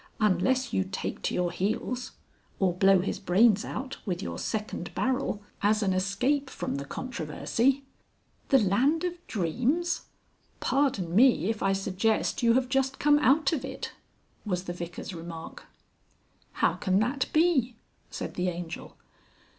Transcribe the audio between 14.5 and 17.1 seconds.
the Vicar's remark. "How can